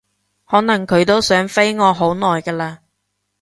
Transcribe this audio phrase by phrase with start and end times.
[0.45, 2.79] 可能佢都想飛我好耐㗎喇